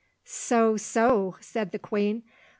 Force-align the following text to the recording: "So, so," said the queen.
"So, 0.25 0.77
so," 0.77 1.35
said 1.41 1.71
the 1.71 1.77
queen. 1.77 2.23